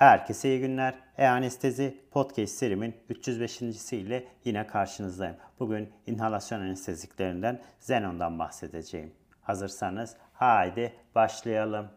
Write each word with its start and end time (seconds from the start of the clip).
Herkese 0.00 0.48
iyi 0.48 0.60
günler. 0.60 0.94
E-Anestezi 1.18 1.96
Podcast 2.10 2.52
serimin 2.52 2.94
305. 3.08 3.62
ile 3.92 4.24
yine 4.44 4.66
karşınızdayım. 4.66 5.36
Bugün 5.58 5.88
inhalasyon 6.06 6.60
anesteziklerinden 6.60 7.60
Xenon'dan 7.80 8.38
bahsedeceğim. 8.38 9.12
Hazırsanız 9.42 10.16
haydi 10.32 10.92
başlayalım. 11.14 11.88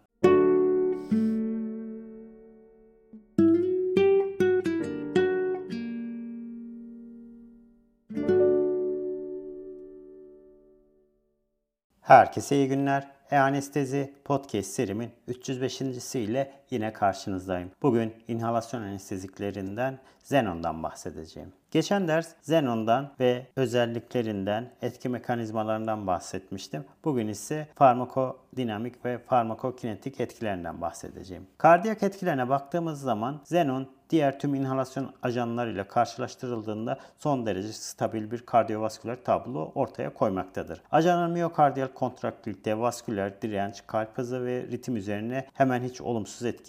Herkese 12.01 12.55
iyi 12.55 12.67
günler. 12.67 13.13
E-Anestezi 13.31 14.13
Podcast 14.26 14.70
serimin 14.70 15.12
305. 15.27 15.81
ile 16.15 16.51
yine 16.73 16.94
karşınızdayım. 16.94 17.72
Bugün 17.82 18.13
inhalasyon 18.27 18.82
anesteziklerinden 18.82 20.00
Xenon'dan 20.23 20.84
bahsedeceğim. 20.84 21.54
Geçen 21.72 22.08
ders 22.08 22.34
Xenon'dan 22.34 23.12
ve 23.20 23.48
özelliklerinden, 23.55 24.72
etki 24.82 25.09
mekanizmalarından 25.09 26.08
bahsetmiştim. 26.08 26.86
Bugün 27.04 27.27
ise 27.27 27.68
farmakodinamik 27.76 29.05
ve 29.05 29.18
farmakokinetik 29.18 30.20
etkilerinden 30.20 30.82
bahsedeceğim. 30.82 31.48
Kardiyak 31.58 32.04
etkilerine 32.04 32.49
baktığımız 32.49 33.02
zaman 33.02 33.40
Xenon 33.44 33.88
diğer 34.10 34.40
tüm 34.40 34.55
inhalasyon 34.55 35.12
ajanlarıyla 35.24 35.88
karşılaştırıldığında 35.88 36.99
son 37.18 37.46
derece 37.46 37.74
stabil 37.74 38.32
bir 38.32 38.46
kardiyovasküler 38.46 39.24
tablo 39.24 39.71
ortaya 39.76 40.13
koymaktadır. 40.13 40.82
Ajanın 40.91 41.32
miyokardiyal 41.32 41.87
kontraktilite, 41.87 42.80
vasküler 42.80 43.41
direnç, 43.41 43.84
kalp 43.87 44.18
hızı 44.18 44.46
ve 44.46 44.62
ritim 44.62 44.96
üzerine 44.96 45.48
hemen 45.54 45.84
hiç 45.84 46.02
olumsuz 46.02 46.46
etkisi 46.46 46.62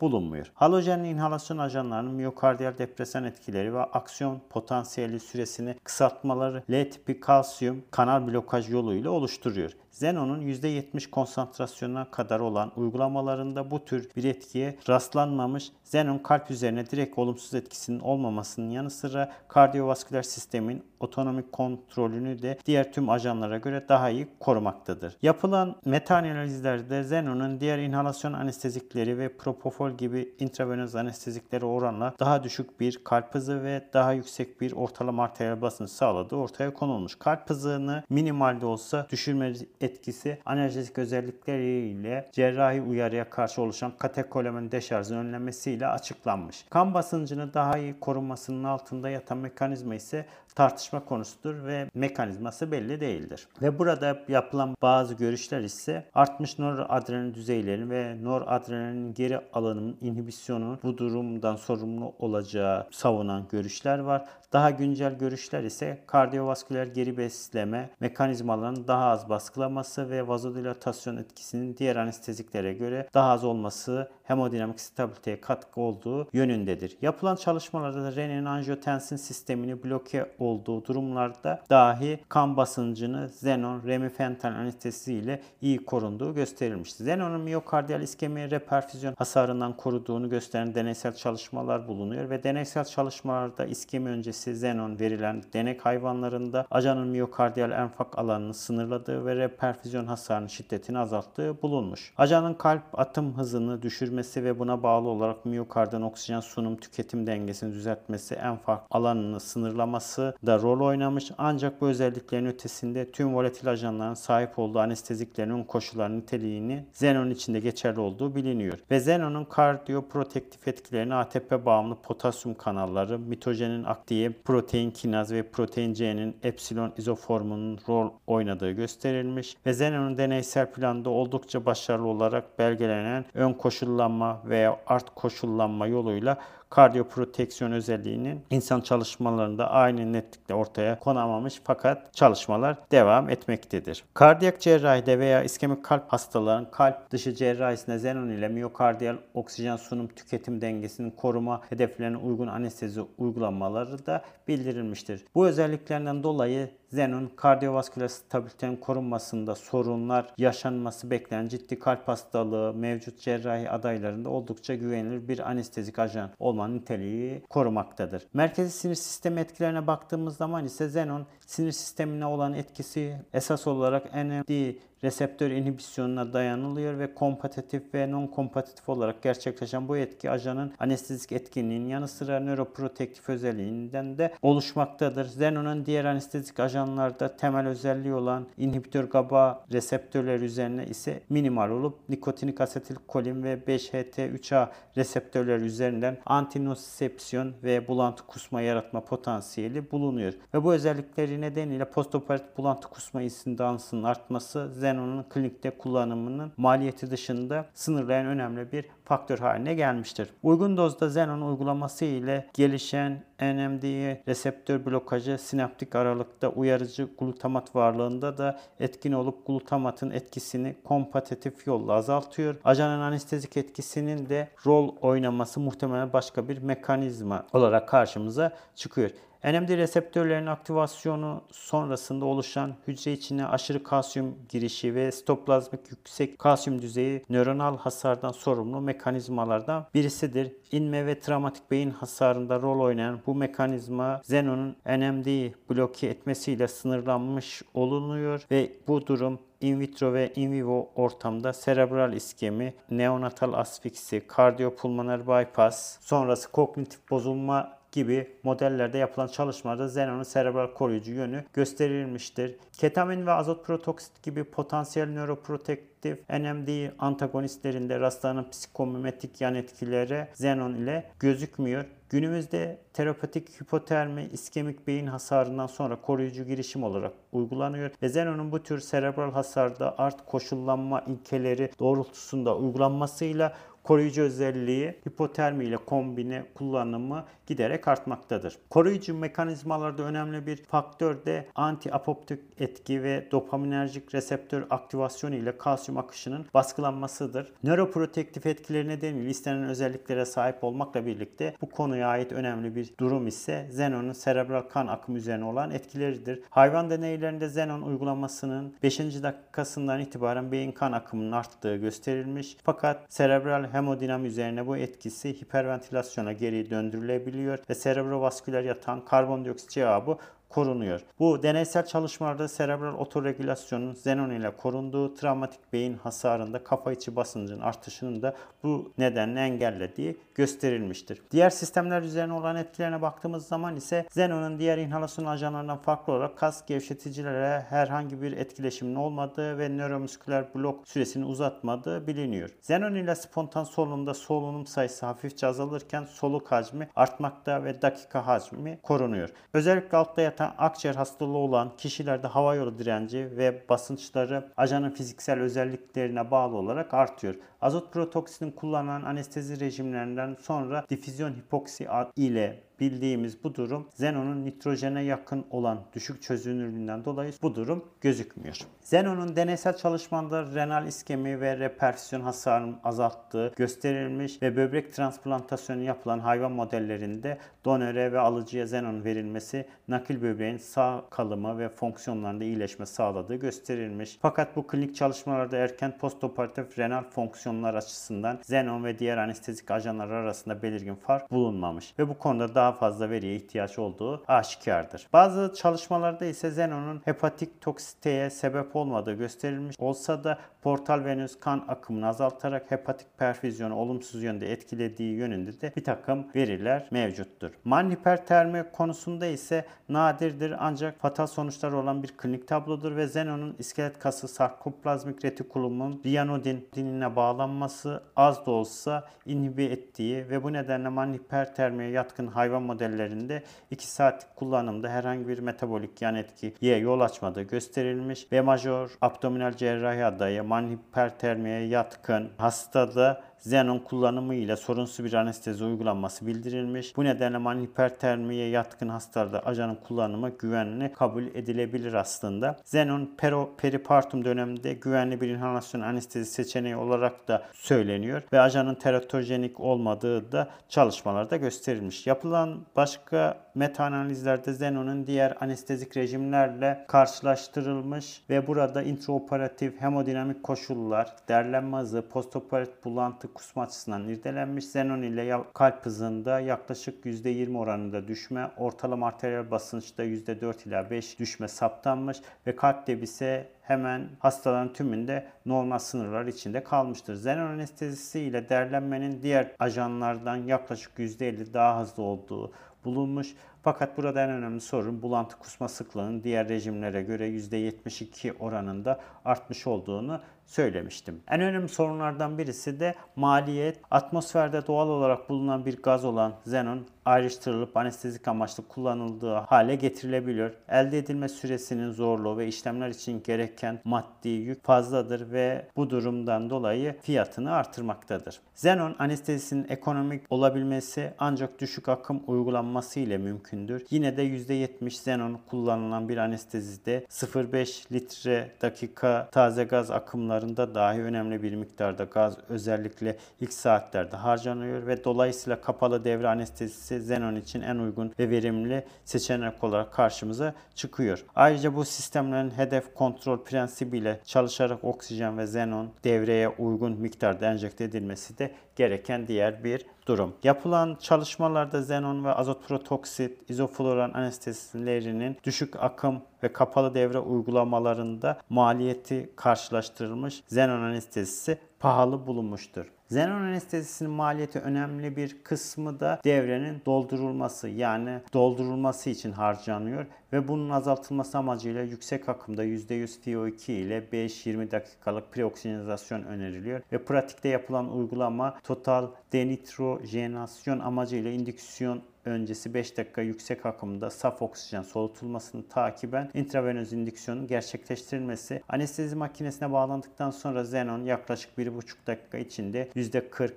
bulunmuyor. 0.00 0.52
Halojen 0.54 1.04
inhalasyon 1.04 1.58
ajanlarının 1.58 2.14
miyokardiyal 2.14 2.78
depresan 2.78 3.24
etkileri 3.24 3.74
ve 3.74 3.80
aksiyon 3.80 4.40
potansiyeli 4.50 5.20
süresini 5.20 5.76
kısaltmaları 5.84 6.62
L 6.70 6.90
tipi 6.90 7.20
kalsiyum 7.20 7.82
kanal 7.90 8.26
blokaj 8.26 8.70
yoluyla 8.70 9.10
oluşturuyor. 9.10 9.70
Xenon'un 9.92 10.40
%70 10.40 11.10
konsantrasyonuna 11.10 12.10
kadar 12.10 12.40
olan 12.40 12.72
uygulamalarında 12.76 13.70
bu 13.70 13.84
tür 13.84 14.10
bir 14.16 14.24
etkiye 14.24 14.78
rastlanmamış. 14.88 15.72
Xenon 15.84 16.18
kalp 16.18 16.50
üzerine 16.50 16.86
direkt 16.90 17.18
olumsuz 17.18 17.54
etkisinin 17.54 18.00
olmamasının 18.00 18.70
yanı 18.70 18.90
sıra 18.90 19.32
kardiyovasküler 19.48 20.22
sistemin 20.22 20.82
otonomik 21.00 21.52
kontrolünü 21.52 22.42
de 22.42 22.58
diğer 22.66 22.92
tüm 22.92 23.10
ajanlara 23.10 23.58
göre 23.58 23.84
daha 23.88 24.10
iyi 24.10 24.28
korumaktadır. 24.40 25.16
Yapılan 25.22 25.76
meta-analizlerde 25.84 27.00
Xenon'un 27.00 27.60
diğer 27.60 27.78
inhalasyon 27.78 28.32
anestezikleri 28.32 29.18
ve 29.18 29.36
propofol 29.36 29.90
gibi 29.90 30.34
intravenöz 30.38 30.94
anestezikleri 30.94 31.64
oranla 31.64 32.14
daha 32.20 32.44
düşük 32.44 32.80
bir 32.80 33.04
kalp 33.04 33.34
hızı 33.34 33.64
ve 33.64 33.88
daha 33.92 34.12
yüksek 34.12 34.60
bir 34.60 34.72
ortalama 34.72 35.24
arteriyel 35.24 35.60
basınç 35.60 35.90
sağladığı 35.90 36.36
ortaya 36.36 36.74
konulmuş. 36.74 37.14
Kalp 37.14 37.50
hızını 37.50 38.02
minimalde 38.10 38.66
olsa 38.66 39.06
düşürme 39.10 39.52
etkisi 39.82 40.38
analjezik 40.46 40.98
özellikleriyle 40.98 42.30
cerrahi 42.32 42.82
uyarıya 42.82 43.30
karşı 43.30 43.62
oluşan 43.62 43.92
katekolamin 43.98 44.70
deşarjın 44.70 45.16
önlenmesiyle 45.16 45.86
açıklanmış. 45.86 46.64
Kan 46.70 46.94
basıncını 46.94 47.54
daha 47.54 47.78
iyi 47.78 48.00
korunmasının 48.00 48.64
altında 48.64 49.10
yatan 49.10 49.38
mekanizma 49.38 49.94
ise 49.94 50.26
tartışma 50.54 51.04
konusudur 51.04 51.64
ve 51.64 51.88
mekanizması 51.94 52.72
belli 52.72 53.00
değildir. 53.00 53.48
Ve 53.62 53.78
burada 53.78 54.18
yapılan 54.28 54.76
bazı 54.82 55.14
görüşler 55.14 55.60
ise 55.60 56.04
artmış 56.14 56.58
noradrenalin 56.58 57.34
düzeylerinin 57.34 57.90
ve 57.90 58.24
noradrenalin 58.24 59.14
geri 59.14 59.40
alınımının 59.52 59.96
inhibisyonu 60.00 60.78
bu 60.82 60.98
durumdan 60.98 61.56
sorumlu 61.56 62.14
olacağı 62.18 62.86
savunan 62.90 63.48
görüşler 63.50 63.98
var. 63.98 64.24
Daha 64.52 64.70
güncel 64.70 65.18
görüşler 65.18 65.62
ise 65.62 65.98
kardiyovasküler 66.06 66.86
geri 66.86 67.18
besleme 67.18 67.90
mekanizmalarının 68.00 68.88
daha 68.88 69.04
az 69.04 69.28
baskılaması 69.76 70.10
ve 70.10 70.28
vazodilatasyon 70.28 71.16
etkisinin 71.16 71.76
diğer 71.76 71.96
anesteziklere 71.96 72.72
göre 72.72 73.08
daha 73.14 73.30
az 73.30 73.44
olması 73.44 74.10
hemodinamik 74.24 74.80
stabiliteye 74.80 75.40
katkı 75.40 75.80
olduğu 75.80 76.28
yönündedir. 76.32 76.96
Yapılan 77.02 77.36
çalışmalarda 77.36 78.02
da 78.02 78.16
renin 78.16 78.44
angiotensin 78.44 79.16
sistemini 79.16 79.84
bloke 79.84 80.30
olduğu 80.38 80.84
durumlarda 80.84 81.62
dahi 81.70 82.20
kan 82.28 82.56
basıncını 82.56 83.26
xenon 83.26 83.82
remifental 83.86 84.52
anestezi 84.52 85.14
ile 85.14 85.42
iyi 85.60 85.84
korunduğu 85.84 86.34
gösterilmiştir. 86.34 87.04
Xenon'un 87.04 87.40
miyokardiyal 87.40 88.02
iskemi 88.02 88.50
reperfüzyon 88.50 89.14
hasarından 89.18 89.76
koruduğunu 89.76 90.30
gösteren 90.30 90.74
deneysel 90.74 91.14
çalışmalar 91.14 91.88
bulunuyor 91.88 92.30
ve 92.30 92.42
deneysel 92.42 92.84
çalışmalarda 92.84 93.66
iskemi 93.66 94.08
öncesi 94.10 94.50
xenon 94.50 94.98
verilen 94.98 95.42
denek 95.52 95.86
hayvanlarında 95.86 96.66
ajanın 96.70 97.08
miyokardiyal 97.08 97.70
enfak 97.70 98.18
alanını 98.18 98.54
sınırladığı 98.54 99.26
ve 99.26 99.38
reperfüzyon 99.62 100.06
hasarının 100.06 100.46
şiddetini 100.46 100.98
azalttığı 100.98 101.62
bulunmuş. 101.62 102.12
Ajanın 102.16 102.54
kalp 102.54 102.82
atım 102.98 103.38
hızını 103.38 103.82
düşürmesi 103.82 104.44
ve 104.44 104.58
buna 104.58 104.82
bağlı 104.82 105.08
olarak 105.08 105.44
miyokardın 105.44 106.02
oksijen 106.02 106.40
sunum 106.40 106.76
tüketim 106.76 107.26
dengesini 107.26 107.74
düzeltmesi 107.74 108.34
enfak 108.34 108.82
alanını 108.90 109.40
sınırlaması 109.40 110.34
da 110.46 110.58
rol 110.58 110.80
oynamış. 110.80 111.30
Ancak 111.38 111.80
bu 111.80 111.88
özelliklerin 111.88 112.46
ötesinde 112.46 113.10
tüm 113.10 113.34
volatil 113.34 113.70
ajanların 113.70 114.14
sahip 114.14 114.58
olduğu 114.58 114.78
anesteziklerin 114.78 115.64
koşulları 115.64 116.18
niteliğini 116.18 116.84
xenon 116.92 117.30
içinde 117.30 117.60
geçerli 117.60 118.00
olduğu 118.00 118.34
biliniyor. 118.34 118.78
Ve 118.90 118.96
xenonun 118.96 119.44
kardiyoprotektif 119.44 120.68
etkilerini 120.68 121.14
ATP 121.14 121.66
bağımlı 121.66 121.96
potasyum 122.02 122.54
kanalları, 122.54 123.18
mitojenin 123.18 123.84
aktiği 123.84 124.32
protein 124.44 124.90
kinaz 124.90 125.32
ve 125.32 125.42
protein 125.42 125.94
C'nin 125.94 126.36
epsilon 126.42 126.92
izoformunun 126.96 127.78
rol 127.88 128.10
oynadığı 128.26 128.70
gösterilmiş 128.70 129.51
ve 129.66 129.70
xenonun 129.70 130.18
deneysel 130.18 130.70
planda 130.70 131.10
oldukça 131.10 131.66
başarılı 131.66 132.08
olarak 132.08 132.58
belgelenen 132.58 133.24
ön 133.34 133.52
koşullanma 133.52 134.42
veya 134.44 134.78
art 134.86 135.14
koşullanma 135.14 135.86
yoluyla 135.86 136.38
kardiyoproteksiyon 136.72 137.72
özelliğinin 137.72 138.40
insan 138.50 138.80
çalışmalarında 138.80 139.70
aynı 139.70 140.12
netlikle 140.12 140.54
ortaya 140.54 140.98
konamamış 140.98 141.60
fakat 141.64 142.14
çalışmalar 142.14 142.76
devam 142.92 143.30
etmektedir. 143.30 144.04
Kardiyak 144.14 144.60
cerrahide 144.60 145.18
veya 145.18 145.42
iskemik 145.42 145.84
kalp 145.84 146.12
hastaların 146.12 146.70
kalp 146.70 147.10
dışı 147.10 147.34
cerrahisinde 147.34 147.96
xenon 147.96 148.28
ile 148.28 148.48
miyokardiyal 148.48 149.16
oksijen 149.34 149.76
sunum 149.76 150.08
tüketim 150.08 150.60
dengesinin 150.60 151.10
koruma 151.10 151.60
hedeflerine 151.70 152.16
uygun 152.16 152.46
anestezi 152.46 153.00
uygulamaları 153.18 154.06
da 154.06 154.22
bildirilmiştir. 154.48 155.24
Bu 155.34 155.46
özelliklerinden 155.46 156.22
dolayı 156.22 156.70
Xenon 156.92 157.30
kardiyovasküler 157.36 158.08
stabilitenin 158.08 158.76
korunmasında 158.76 159.54
sorunlar 159.54 160.34
yaşanması 160.38 161.10
beklenen 161.10 161.48
ciddi 161.48 161.78
kalp 161.78 162.08
hastalığı 162.08 162.74
mevcut 162.74 163.20
cerrahi 163.20 163.70
adaylarında 163.70 164.28
oldukça 164.28 164.74
güvenilir 164.74 165.28
bir 165.28 165.50
anestezik 165.50 165.98
ajan 165.98 166.30
olma 166.62 166.68
niteliği 166.68 167.42
korumaktadır. 167.50 168.26
Merkezi 168.34 168.70
sinir 168.70 168.94
sistemi 168.94 169.40
etkilerine 169.40 169.86
baktığımız 169.86 170.36
zaman 170.36 170.64
ise 170.64 170.86
Xenon 170.86 171.26
sinir 171.46 171.72
sistemine 171.72 172.26
olan 172.26 172.54
etkisi 172.54 173.16
esas 173.32 173.66
olarak 173.66 174.14
NMD 174.14 174.74
reseptör 175.04 175.50
inhibisyonuna 175.50 176.32
dayanılıyor 176.32 176.98
ve 176.98 177.14
kompetitif 177.14 177.94
ve 177.94 178.10
non-kompetitif 178.10 178.88
olarak 178.88 179.22
gerçekleşen 179.22 179.88
bu 179.88 179.96
etki 179.96 180.30
ajanın 180.30 180.72
anestezik 180.80 181.32
etkinliğinin 181.32 181.88
yanı 181.88 182.08
sıra 182.08 182.40
nöroprotektif 182.40 183.28
özelliğinden 183.28 184.18
de 184.18 184.34
oluşmaktadır. 184.42 185.26
Xenon'un 185.26 185.86
diğer 185.86 186.04
anestezik 186.04 186.60
ajanlarda 186.60 187.36
temel 187.36 187.66
özelliği 187.66 188.14
olan 188.14 188.46
inhibitör 188.56 189.04
GABA 189.04 189.64
reseptörler 189.72 190.40
üzerine 190.40 190.86
ise 190.86 191.22
minimal 191.28 191.70
olup 191.70 192.08
nikotinik 192.08 192.60
asetilkolin 192.60 193.42
ve 193.42 193.54
5-HT3A 193.54 194.68
reseptörler 194.96 195.58
üzerinden 195.58 196.18
antinosepsiyon 196.26 197.52
ve 197.62 197.88
bulantı 197.88 198.26
kusma 198.26 198.60
yaratma 198.60 199.04
potansiyeli 199.04 199.90
bulunuyor. 199.90 200.32
Ve 200.54 200.64
bu 200.64 200.74
özellikleri 200.74 201.40
nedeniyle 201.40 201.84
postoperatif 201.84 202.56
bulantı 202.56 202.88
kusma 202.88 203.22
insidansının 203.22 204.02
artması 204.02 204.70
Xenon'un 204.92 205.22
klinikte 205.22 205.70
kullanımının 205.70 206.52
maliyeti 206.56 207.10
dışında 207.10 207.66
sınırlayan 207.74 208.26
önemli 208.26 208.72
bir 208.72 208.84
faktör 209.04 209.38
haline 209.38 209.74
gelmiştir. 209.74 210.28
Uygun 210.42 210.76
dozda 210.76 211.06
Xenon 211.06 211.40
uygulaması 211.40 212.04
ile 212.04 212.46
gelişen 212.54 213.22
NMDA 213.40 214.18
reseptör 214.28 214.86
blokajı 214.86 215.38
sinaptik 215.38 215.94
aralıkta 215.94 216.48
uyarıcı 216.48 217.08
glutamat 217.18 217.76
varlığında 217.76 218.38
da 218.38 218.60
etkin 218.80 219.12
olup 219.12 219.46
glutamatın 219.46 220.10
etkisini 220.10 220.76
kompetitif 220.84 221.66
yolla 221.66 221.92
azaltıyor. 221.92 222.56
Ajanın 222.64 223.00
anestezik 223.00 223.56
etkisinin 223.56 224.28
de 224.28 224.48
rol 224.66 224.96
oynaması 225.00 225.60
muhtemelen 225.60 226.12
başka 226.12 226.48
bir 226.48 226.58
mekanizma 226.58 227.46
olarak 227.52 227.88
karşımıza 227.88 228.52
çıkıyor. 228.74 229.10
NMD 229.44 229.68
reseptörlerinin 229.68 230.46
aktivasyonu 230.46 231.42
sonrasında 231.52 232.24
oluşan 232.24 232.74
hücre 232.86 233.12
içine 233.12 233.46
aşırı 233.46 233.82
kalsiyum 233.82 234.38
girişi 234.48 234.94
ve 234.94 235.12
sitoplazmik 235.12 235.90
yüksek 235.90 236.38
kalsiyum 236.38 236.82
düzeyi 236.82 237.24
nöronal 237.30 237.76
hasardan 237.76 238.32
sorumlu 238.32 238.80
mekanizmalardan 238.80 239.86
birisidir. 239.94 240.52
İnme 240.72 241.06
ve 241.06 241.20
travmatik 241.20 241.70
beyin 241.70 241.90
hasarında 241.90 242.60
rol 242.60 242.80
oynayan 242.80 243.20
bu 243.26 243.34
mekanizma 243.34 244.20
Xenon'un 244.20 244.76
NMD'yi 244.86 245.54
bloke 245.70 246.06
etmesiyle 246.06 246.68
sınırlanmış 246.68 247.62
olunuyor 247.74 248.46
ve 248.50 248.72
bu 248.88 249.06
durum 249.06 249.38
in 249.60 249.80
vitro 249.80 250.12
ve 250.12 250.32
in 250.36 250.52
vivo 250.52 250.90
ortamda 250.94 251.52
serebral 251.52 252.12
iskemi, 252.12 252.74
neonatal 252.90 253.52
asfiksi, 253.52 254.26
kardiyopulmoner 254.26 255.26
bypass, 255.26 255.98
sonrası 256.00 256.52
kognitif 256.52 257.10
bozulma 257.10 257.81
gibi 257.92 258.28
modellerde 258.42 258.98
yapılan 258.98 259.26
çalışmalarda 259.26 259.86
xenonun 259.86 260.22
serebral 260.22 260.74
koruyucu 260.74 261.12
yönü 261.12 261.44
gösterilmiştir. 261.52 262.56
Ketamin 262.72 263.26
ve 263.26 263.32
azot 263.32 263.66
protoksit 263.66 264.22
gibi 264.22 264.44
potansiyel 264.44 265.08
nöroprotektif 265.08 266.28
NMD 266.30 266.90
antagonistlerinde 266.98 268.00
rastlanan 268.00 268.50
psikomimetik 268.50 269.40
yan 269.40 269.54
etkileri 269.54 270.28
xenon 270.32 270.74
ile 270.74 271.10
gözükmüyor. 271.20 271.84
Günümüzde 272.10 272.78
terapetik 272.92 273.60
hipotermi 273.60 274.28
iskemik 274.32 274.86
beyin 274.86 275.06
hasarından 275.06 275.66
sonra 275.66 276.00
koruyucu 276.00 276.44
girişim 276.44 276.84
olarak 276.84 277.12
uygulanıyor 277.32 277.90
ve 278.02 278.06
Xenon'un 278.06 278.52
bu 278.52 278.62
tür 278.62 278.80
serebral 278.80 279.32
hasarda 279.32 279.98
art 279.98 280.26
koşullanma 280.26 281.00
ilkeleri 281.00 281.70
doğrultusunda 281.78 282.56
uygulanmasıyla 282.56 283.52
koruyucu 283.84 284.22
özelliği 284.22 284.94
hipotermi 285.08 285.64
ile 285.64 285.76
kombine 285.76 286.44
kullanımı 286.54 287.24
giderek 287.46 287.88
artmaktadır. 287.88 288.58
Koruyucu 288.70 289.14
mekanizmalarda 289.14 290.02
önemli 290.02 290.46
bir 290.46 290.56
faktör 290.56 291.26
de 291.26 291.48
anti-apoptik 291.54 292.38
etki 292.58 293.02
ve 293.02 293.28
dopaminerjik 293.30 294.14
reseptör 294.14 294.64
aktivasyonu 294.70 295.34
ile 295.34 295.58
kalsiyum 295.58 295.98
akışının 295.98 296.46
baskılanmasıdır. 296.54 297.52
Nöroprotektif 297.62 298.46
etkileri 298.46 298.88
nedeniyle 298.88 299.30
istenen 299.30 299.64
özelliklere 299.68 300.24
sahip 300.24 300.64
olmakla 300.64 301.06
birlikte 301.06 301.54
bu 301.60 301.70
konuya 301.70 302.08
ait 302.08 302.32
önemli 302.32 302.76
bir 302.76 302.94
durum 303.00 303.26
ise 303.26 303.66
xenonun 303.70 304.12
serebral 304.12 304.62
kan 304.62 304.86
akımı 304.86 305.18
üzerine 305.18 305.44
olan 305.44 305.70
etkileridir. 305.70 306.42
Hayvan 306.50 306.90
deneylerinde 306.90 307.46
xenon 307.46 307.82
uygulamasının 307.82 308.74
5. 308.82 308.98
dakikasından 308.98 310.00
itibaren 310.00 310.52
beyin 310.52 310.72
kan 310.72 310.92
akımının 310.92 311.32
arttığı 311.32 311.76
gösterilmiş. 311.76 312.56
Fakat 312.62 313.06
serebral 313.08 313.71
hemodinam 313.72 314.24
üzerine 314.24 314.66
bu 314.66 314.76
etkisi 314.76 315.40
hiperventilasyona 315.40 316.32
geri 316.32 316.70
döndürülebiliyor 316.70 317.58
ve 317.70 317.74
serebrovasküler 317.74 318.62
yatan 318.62 319.04
karbondioksit 319.04 319.70
cevabı 319.70 320.18
korunuyor. 320.52 321.00
Bu 321.18 321.42
deneysel 321.42 321.86
çalışmalarda 321.86 322.48
serebral 322.48 322.94
otoregülasyonun 322.94 323.92
xenon 323.92 324.30
ile 324.30 324.56
korunduğu 324.56 325.14
travmatik 325.14 325.72
beyin 325.72 325.94
hasarında 325.94 326.64
kafa 326.64 326.92
içi 326.92 327.16
basıncın 327.16 327.60
artışının 327.60 328.22
da 328.22 328.34
bu 328.62 328.92
nedenle 328.98 329.40
engellediği 329.40 330.16
gösterilmiştir. 330.34 331.22
Diğer 331.30 331.50
sistemler 331.50 332.02
üzerine 332.02 332.32
olan 332.32 332.56
etkilerine 332.56 333.02
baktığımız 333.02 333.46
zaman 333.46 333.76
ise 333.76 334.04
xenonun 334.08 334.58
diğer 334.58 334.78
inhalasyon 334.78 335.26
ajanlarından 335.26 335.78
farklı 335.78 336.12
olarak 336.12 336.38
kas 336.38 336.66
gevşeticilere 336.66 337.60
herhangi 337.68 338.22
bir 338.22 338.32
etkileşimin 338.32 338.94
olmadığı 338.94 339.58
ve 339.58 339.68
nöromusküler 339.68 340.54
blok 340.54 340.88
süresini 340.88 341.24
uzatmadığı 341.24 342.06
biliniyor. 342.06 342.50
Xenon 342.50 342.94
ile 342.94 343.14
spontan 343.14 343.64
solunumda 343.64 344.14
solunum 344.14 344.66
sayısı 344.66 345.06
hafifçe 345.06 345.46
azalırken 345.46 346.04
soluk 346.04 346.52
hacmi 346.52 346.88
artmakta 346.96 347.64
ve 347.64 347.82
dakika 347.82 348.26
hacmi 348.26 348.78
korunuyor. 348.82 349.28
Özellikle 349.54 349.96
altta 349.96 350.22
yatan 350.22 350.41
yatan 350.42 350.64
akciğer 350.66 350.94
hastalığı 350.94 351.38
olan 351.38 351.76
kişilerde 351.76 352.26
hava 352.26 352.54
yolu 352.54 352.78
direnci 352.78 353.36
ve 353.36 353.68
basınçları 353.68 354.52
ajanın 354.56 354.90
fiziksel 354.90 355.40
özelliklerine 355.40 356.30
bağlı 356.30 356.56
olarak 356.56 356.94
artıyor. 356.94 357.34
Azot 357.62 357.92
protoksinin 357.92 358.50
kullanılan 358.50 359.02
anestezi 359.02 359.60
rejimlerinden 359.60 360.36
sonra 360.40 360.86
difüzyon 360.90 361.32
hipoksi 361.32 361.88
ile 362.16 362.62
bildiğimiz 362.80 363.44
bu 363.44 363.54
durum 363.54 363.88
xenonun 363.88 364.44
nitrojene 364.44 365.02
yakın 365.02 365.44
olan 365.50 365.80
düşük 365.94 366.22
çözünürlüğünden 366.22 367.04
dolayı 367.04 367.32
bu 367.42 367.54
durum 367.54 367.84
gözükmüyor. 368.00 368.56
Xenonun 368.82 369.36
deneysel 369.36 369.76
çalışmalarda 369.76 370.54
renal 370.54 370.86
iskemi 370.86 371.40
ve 371.40 371.58
reperfusyon 371.58 372.20
hasarını 372.20 372.74
azalttığı 372.84 373.52
gösterilmiş 373.56 374.42
ve 374.42 374.56
böbrek 374.56 374.94
transplantasyonu 374.94 375.82
yapılan 375.82 376.18
hayvan 376.18 376.52
modellerinde 376.52 377.38
donöre 377.64 378.12
ve 378.12 378.20
alıcıya 378.20 378.64
xenon 378.64 379.04
verilmesi 379.04 379.66
nakil 379.88 380.22
böbreğin 380.22 380.56
sağ 380.58 381.04
kalımı 381.10 381.58
ve 381.58 381.68
fonksiyonlarında 381.68 382.44
iyileşme 382.44 382.86
sağladığı 382.86 383.34
gösterilmiş. 383.34 384.18
Fakat 384.22 384.56
bu 384.56 384.66
klinik 384.66 384.96
çalışmalarda 384.96 385.56
erken 385.56 385.98
postoperatif 385.98 386.78
renal 386.78 387.04
fonksiyonlar 387.52 387.74
açısından 387.74 388.36
xenon 388.36 388.84
ve 388.84 388.98
diğer 388.98 389.18
anestezik 389.18 389.70
ajanlar 389.70 390.10
arasında 390.10 390.62
belirgin 390.62 390.94
fark 390.94 391.30
bulunmamış 391.30 391.94
ve 391.98 392.08
bu 392.08 392.18
konuda 392.18 392.54
daha 392.54 392.72
fazla 392.72 393.10
veriye 393.10 393.36
ihtiyaç 393.36 393.78
olduğu 393.78 394.22
aşikardır. 394.28 395.06
Bazı 395.12 395.54
çalışmalarda 395.54 396.24
ise 396.24 396.48
xenonun 396.48 397.02
hepatik 397.04 397.60
toksiteye 397.60 398.30
sebep 398.30 398.76
olmadığı 398.76 399.12
gösterilmiş 399.14 399.76
olsa 399.78 400.24
da 400.24 400.38
portal 400.62 401.04
venöz 401.04 401.40
kan 401.40 401.64
akımını 401.68 402.08
azaltarak 402.08 402.70
hepatik 402.70 403.18
perfüzyonu 403.18 403.76
olumsuz 403.76 404.22
yönde 404.22 404.52
etkilediği 404.52 405.16
yönünde 405.16 405.60
de 405.60 405.72
bir 405.76 405.84
takım 405.84 406.26
veriler 406.34 406.88
mevcuttur. 406.90 407.50
Man 407.64 407.90
hipertermi 407.90 408.64
konusunda 408.72 409.26
ise 409.26 409.64
nadirdir 409.88 410.54
ancak 410.58 411.00
fatal 411.00 411.26
sonuçlar 411.26 411.72
olan 411.72 412.02
bir 412.02 412.08
klinik 412.08 412.48
tablodur 412.48 412.96
ve 412.96 413.04
xenonun 413.04 413.56
iskelet 413.58 413.98
kası 413.98 414.28
sarkoplazmik 414.28 415.24
retikulumun 415.24 416.00
riyanodin 416.04 416.68
dinine 416.76 417.16
bağlanması 417.42 418.02
az 418.16 418.46
da 418.46 418.50
olsa 418.50 419.04
inhibe 419.26 419.64
ettiği 419.64 420.28
ve 420.30 420.42
bu 420.42 420.52
nedenle 420.52 420.88
man 420.88 421.14
hipertermiye 421.14 421.90
yatkın 421.90 422.26
hayvan 422.26 422.62
modellerinde 422.62 423.42
2 423.70 423.86
saatlik 423.86 424.36
kullanımda 424.36 424.88
herhangi 424.88 425.28
bir 425.28 425.38
metabolik 425.38 426.02
yan 426.02 426.14
etkiye 426.14 426.78
yol 426.78 427.00
açmadığı 427.00 427.42
gösterilmiş 427.42 428.32
ve 428.32 428.40
major 428.40 428.90
abdominal 429.00 429.52
cerrahi 429.52 430.04
adayı 430.04 430.44
man 430.44 430.70
hipertermiye 430.70 431.66
yatkın 431.66 432.30
hastada 432.36 433.22
Xenon 433.46 433.78
kullanımı 433.78 434.34
ile 434.34 434.56
sorunsuz 434.56 435.04
bir 435.04 435.12
anestezi 435.12 435.64
uygulanması 435.64 436.26
bildirilmiş. 436.26 436.96
Bu 436.96 437.04
nedenle 437.04 437.38
man 437.38 437.60
hipertermiye 437.60 438.48
yatkın 438.48 438.88
hastalarda 438.88 439.46
ajanın 439.46 439.74
kullanımı 439.74 440.30
güvenli 440.30 440.92
kabul 440.92 441.26
edilebilir 441.26 441.94
aslında. 441.94 442.58
Xenon 442.64 443.14
pero, 443.18 443.56
peripartum 443.56 444.24
döneminde 444.24 444.72
güvenli 444.72 445.20
bir 445.20 445.28
inhalasyon 445.28 445.80
anestezi 445.80 446.30
seçeneği 446.30 446.76
olarak 446.76 447.28
da 447.28 447.42
söyleniyor 447.52 448.22
ve 448.32 448.40
ajanın 448.40 448.74
teratojenik 448.74 449.60
olmadığı 449.60 450.32
da 450.32 450.48
çalışmalarda 450.68 451.36
gösterilmiş. 451.36 452.06
Yapılan 452.06 452.66
başka 452.76 453.38
meta 453.54 453.84
analizlerde 453.84 454.50
Xenon'un 454.50 455.06
diğer 455.06 455.36
anestezik 455.40 455.96
rejimlerle 455.96 456.84
karşılaştırılmış 456.88 458.22
ve 458.30 458.46
burada 458.46 458.82
intraoperatif 458.82 459.80
hemodinamik 459.80 460.42
koşullar, 460.42 461.16
derlenme 461.28 461.76
hızı, 461.76 462.08
postoperatif 462.08 462.84
bulantı 462.84 463.31
kusma 463.34 463.62
açısından 463.62 464.08
irdelenmiş. 464.08 464.64
Xenon 464.64 465.02
ile 465.02 465.36
kalp 465.54 465.86
hızında 465.86 466.40
yaklaşık 466.40 467.06
%20 467.06 467.58
oranında 467.58 468.08
düşme, 468.08 468.50
ortalama 468.56 469.06
arteriyel 469.06 469.50
basınçta 469.50 470.04
%4 470.04 470.68
ila 470.68 470.90
5 470.90 471.18
düşme 471.18 471.48
saptanmış 471.48 472.18
ve 472.46 472.56
kalp 472.56 472.86
debisi 472.86 473.46
hemen 473.62 474.08
hastaların 474.18 474.72
tümünde 474.72 475.26
normal 475.46 475.78
sınırlar 475.78 476.26
içinde 476.26 476.64
kalmıştır. 476.64 477.14
Xenon 477.14 477.46
anestezisi 477.46 478.20
ile 478.20 478.48
derlenmenin 478.48 479.22
diğer 479.22 479.52
ajanlardan 479.58 480.36
yaklaşık 480.36 480.98
%50 480.98 481.54
daha 481.54 481.80
hızlı 481.80 482.02
olduğu 482.02 482.52
bulunmuş. 482.84 483.34
Fakat 483.62 483.96
burada 483.96 484.24
en 484.24 484.30
önemli 484.30 484.60
sorun 484.60 485.02
bulantı 485.02 485.38
kusma 485.38 485.68
sıklığının 485.68 486.24
diğer 486.24 486.48
rejimlere 486.48 487.02
göre 487.02 487.28
%72 487.28 488.38
oranında 488.38 489.00
artmış 489.24 489.66
olduğunu 489.66 490.20
söylemiştim. 490.46 491.20
En 491.28 491.40
önemli 491.40 491.68
sorunlardan 491.68 492.38
birisi 492.38 492.80
de 492.80 492.94
maliyet. 493.16 493.80
Atmosferde 493.90 494.66
doğal 494.66 494.88
olarak 494.88 495.28
bulunan 495.28 495.66
bir 495.66 495.82
gaz 495.82 496.04
olan 496.04 496.34
xenon 496.46 496.86
ayrıştırılıp 497.04 497.76
anestezik 497.76 498.28
amaçlı 498.28 498.68
kullanıldığı 498.68 499.34
hale 499.34 499.74
getirilebiliyor. 499.74 500.50
Elde 500.68 500.98
edilme 500.98 501.28
süresinin 501.28 501.90
zorluğu 501.90 502.38
ve 502.38 502.46
işlemler 502.46 502.88
için 502.88 503.22
gereken 503.22 503.80
maddi 503.84 504.28
yük 504.28 504.64
fazladır 504.64 505.32
ve 505.32 505.68
bu 505.76 505.90
durumdan 505.90 506.50
dolayı 506.50 506.96
fiyatını 507.02 507.52
artırmaktadır. 507.52 508.40
Xenon 508.54 508.96
anestezisinin 508.98 509.66
ekonomik 509.68 510.22
olabilmesi 510.30 511.14
ancak 511.18 511.60
düşük 511.60 511.88
akım 511.88 512.22
uygulanması 512.26 513.00
ile 513.00 513.18
mümkün 513.18 513.51
mümkündür. 513.52 513.86
Yine 513.90 514.16
de 514.16 514.24
%70 514.24 514.86
xenon 514.86 515.40
kullanılan 515.50 516.08
bir 516.08 516.16
anestezide 516.16 517.06
0,5 517.10 517.92
litre 517.92 518.50
dakika 518.62 519.28
taze 519.32 519.64
gaz 519.64 519.90
akımlarında 519.90 520.74
dahi 520.74 521.00
önemli 521.00 521.42
bir 521.42 521.54
miktarda 521.54 522.04
gaz 522.04 522.38
özellikle 522.48 523.16
ilk 523.40 523.52
saatlerde 523.52 524.16
harcanıyor 524.16 524.86
ve 524.86 525.04
dolayısıyla 525.04 525.60
kapalı 525.60 526.04
devre 526.04 526.28
anestezisi 526.28 526.96
xenon 526.96 527.36
için 527.36 527.60
en 527.60 527.76
uygun 527.76 528.12
ve 528.18 528.30
verimli 528.30 528.84
seçenek 529.04 529.64
olarak 529.64 529.92
karşımıza 529.92 530.54
çıkıyor. 530.74 531.24
Ayrıca 531.34 531.74
bu 531.74 531.84
sistemlerin 531.84 532.50
hedef 532.50 532.94
kontrol 532.94 533.44
prensibiyle 533.44 534.20
çalışarak 534.24 534.84
oksijen 534.84 535.38
ve 535.38 535.44
xenon 535.44 535.90
devreye 536.04 536.48
uygun 536.48 536.92
miktarda 536.92 537.52
enjekte 537.52 537.84
edilmesi 537.84 538.38
de 538.38 538.52
gereken 538.76 539.26
diğer 539.26 539.64
bir 539.64 539.86
durum. 540.06 540.34
Yapılan 540.42 540.96
çalışmalarda 541.00 541.78
xenon 541.78 542.24
ve 542.24 542.32
azot 542.32 542.68
protoksit, 542.68 543.50
izofluoran 543.50 544.12
anestezilerinin 544.12 545.36
düşük 545.44 545.76
akım 545.76 546.20
ve 546.42 546.52
kapalı 546.52 546.94
devre 546.94 547.18
uygulamalarında 547.18 548.40
maliyeti 548.48 549.30
karşılaştırılmış 549.36 550.40
xenon 550.40 550.82
anestezisi 550.82 551.58
pahalı 551.80 552.26
bulunmuştur. 552.26 552.86
Xenon 553.12 553.40
anestezisinin 553.40 554.10
maliyeti 554.10 554.58
önemli 554.58 555.16
bir 555.16 555.42
kısmı 555.44 556.00
da 556.00 556.20
devrenin 556.24 556.82
doldurulması 556.86 557.68
yani 557.68 558.20
doldurulması 558.32 559.10
için 559.10 559.32
harcanıyor 559.32 560.06
ve 560.32 560.48
bunun 560.48 560.70
azaltılması 560.70 561.38
amacıyla 561.38 561.82
yüksek 561.82 562.28
akımda 562.28 562.64
%100 562.64 563.20
FiO2 563.24 563.72
ile 563.72 564.08
5-20 564.12 564.70
dakikalık 564.70 565.32
preoksijenizasyon 565.32 566.22
öneriliyor 566.22 566.80
ve 566.92 567.04
pratikte 567.04 567.48
yapılan 567.48 567.96
uygulama 567.96 568.58
total 568.64 569.08
denitrojenasyon 569.32 570.78
amacıyla 570.78 571.30
indüksiyon 571.30 572.02
öncesi 572.24 572.74
5 572.74 572.96
dakika 572.96 573.22
yüksek 573.22 573.66
akımda 573.66 574.10
saf 574.10 574.42
oksijen 574.42 574.82
soğutulmasını 574.82 575.68
takiben 575.68 576.30
intravenöz 576.34 576.92
indüksiyonun 576.92 577.46
gerçekleştirilmesi. 577.46 578.62
Anestezi 578.68 579.16
makinesine 579.16 579.72
bağlandıktan 579.72 580.30
sonra 580.30 580.62
xenon 580.62 581.04
yaklaşık 581.04 581.58
1,5 581.58 582.06
dakika 582.06 582.38
içinde 582.38 582.88
%40-45 582.96 583.52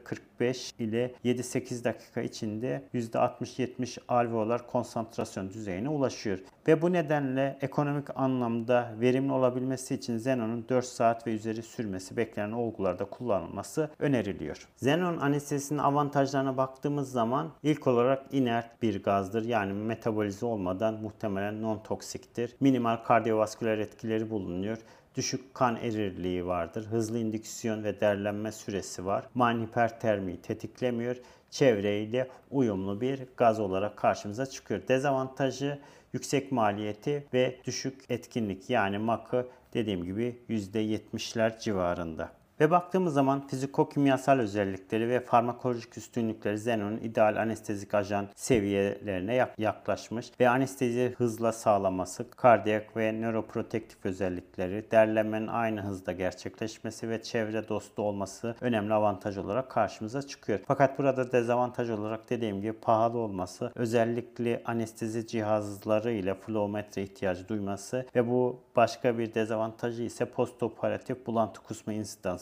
ile 0.79 1.13
7-8 1.25 1.83
dakika 1.83 2.21
içinde 2.21 2.83
%60-70 2.93 3.99
alveolar 4.07 4.67
konsantrasyon 4.67 5.49
düzeyine 5.49 5.89
ulaşıyor. 5.89 6.39
Ve 6.67 6.81
bu 6.81 6.93
nedenle 6.93 7.57
ekonomik 7.61 8.07
anlamda 8.15 8.93
verimli 8.99 9.31
olabilmesi 9.31 9.95
için 9.95 10.17
xenonun 10.17 10.65
4 10.69 10.85
saat 10.85 11.27
ve 11.27 11.31
üzeri 11.31 11.61
sürmesi 11.61 12.17
beklenen 12.17 12.51
olgularda 12.51 13.05
kullanılması 13.05 13.89
öneriliyor. 13.99 14.67
Xenon 14.75 15.17
anestezisinin 15.17 15.79
avantajlarına 15.79 16.57
baktığımız 16.57 17.11
zaman 17.11 17.51
ilk 17.63 17.87
olarak 17.87 18.23
inert 18.31 18.81
bir 18.81 19.03
gazdır. 19.03 19.45
Yani 19.45 19.73
metabolize 19.73 20.45
olmadan 20.45 20.93
muhtemelen 20.93 21.61
non-toksiktir. 21.61 22.49
Minimal 22.59 22.95
kardiyovasküler 22.95 23.77
etkileri 23.77 24.29
bulunuyor 24.29 24.77
düşük 25.15 25.53
kan 25.53 25.75
erirliği 25.75 26.45
vardır. 26.45 26.85
Hızlı 26.85 27.19
indüksiyon 27.19 27.83
ve 27.83 27.99
derlenme 27.99 28.51
süresi 28.51 29.05
var. 29.05 29.25
Manhipertermiyi 29.33 30.41
tetiklemiyor. 30.41 31.15
Çevreyle 31.49 32.29
uyumlu 32.51 33.01
bir 33.01 33.19
gaz 33.37 33.59
olarak 33.59 33.97
karşımıza 33.97 34.45
çıkıyor. 34.45 34.87
Dezavantajı 34.87 35.79
yüksek 36.13 36.51
maliyeti 36.51 37.27
ve 37.33 37.59
düşük 37.65 38.01
etkinlik 38.09 38.69
yani 38.69 38.97
makı 38.97 39.47
dediğim 39.73 40.03
gibi 40.03 40.39
%70'ler 40.49 41.59
civarında. 41.59 42.31
Ve 42.59 42.71
baktığımız 42.71 43.13
zaman 43.13 43.47
fiziko-kimyasal 43.47 44.39
özellikleri 44.39 45.09
ve 45.09 45.19
farmakolojik 45.19 45.97
üstünlükleri 45.97 46.55
xenonun 46.55 46.97
ideal 46.97 47.35
anestezik 47.41 47.93
ajan 47.93 48.27
seviyelerine 48.35 49.47
yaklaşmış 49.57 50.31
ve 50.39 50.49
anesteziyi 50.49 51.09
hızla 51.09 51.51
sağlaması, 51.51 52.29
kardiyak 52.29 52.97
ve 52.97 53.13
nöroprotektif 53.13 54.05
özellikleri, 54.05 54.91
derlemenin 54.91 55.47
aynı 55.47 55.81
hızda 55.81 56.11
gerçekleşmesi 56.11 57.09
ve 57.09 57.23
çevre 57.23 57.67
dostu 57.67 58.01
olması 58.01 58.55
önemli 58.61 58.93
avantaj 58.93 59.37
olarak 59.37 59.71
karşımıza 59.71 60.21
çıkıyor. 60.21 60.59
Fakat 60.67 60.99
burada 60.99 61.31
dezavantaj 61.31 61.89
olarak 61.89 62.29
dediğim 62.29 62.61
gibi 62.61 62.73
pahalı 62.73 63.17
olması, 63.17 63.71
özellikle 63.75 64.61
anestezi 64.65 65.27
cihazları 65.27 66.11
ile 66.11 66.35
flowmetre 66.35 67.03
ihtiyacı 67.03 67.47
duyması 67.47 68.05
ve 68.15 68.27
bu 68.27 68.59
başka 68.75 69.17
bir 69.17 69.33
dezavantajı 69.33 70.03
ise 70.03 70.25
postoperatif 70.25 71.27
bulantı 71.27 71.61
kusma 71.61 71.93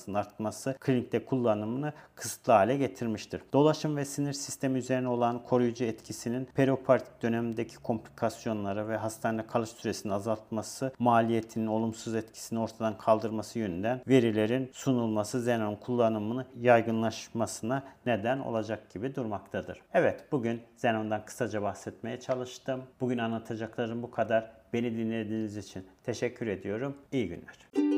insidansı 0.03 0.33
artması 0.33 0.75
klinikte 0.79 1.25
kullanımını 1.25 1.93
kısıtlı 2.15 2.53
hale 2.53 2.77
getirmiştir. 2.77 3.41
Dolaşım 3.53 3.97
ve 3.97 4.05
sinir 4.05 4.33
sistemi 4.33 4.77
üzerine 4.79 5.07
olan 5.07 5.43
koruyucu 5.43 5.85
etkisinin 5.85 6.45
perioperatif 6.55 7.21
dönemdeki 7.21 7.75
komplikasyonları 7.75 8.87
ve 8.87 8.97
hastane 8.97 9.47
kalış 9.47 9.69
süresini 9.69 10.13
azaltması, 10.13 10.91
maliyetinin 10.99 11.67
olumsuz 11.67 12.15
etkisini 12.15 12.59
ortadan 12.59 12.97
kaldırması 12.97 13.59
yönünden 13.59 14.01
verilerin 14.07 14.69
sunulması 14.73 15.39
xenon 15.39 15.75
kullanımını 15.75 16.45
yaygınlaşmasına 16.61 17.83
neden 18.05 18.39
olacak 18.39 18.89
gibi 18.93 19.15
durmaktadır. 19.15 19.81
Evet, 19.93 20.27
bugün 20.31 20.61
xenondan 20.75 21.25
kısaca 21.25 21.61
bahsetmeye 21.61 22.19
çalıştım. 22.19 22.83
Bugün 23.01 23.17
anlatacaklarım 23.17 24.03
bu 24.03 24.11
kadar. 24.11 24.63
Beni 24.73 24.97
dinlediğiniz 24.97 25.57
için 25.57 25.85
teşekkür 26.03 26.47
ediyorum. 26.47 26.97
İyi 27.11 27.27
günler. 27.27 27.92